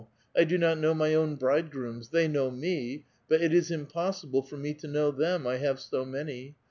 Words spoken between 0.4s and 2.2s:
do not know my own bridegrooms.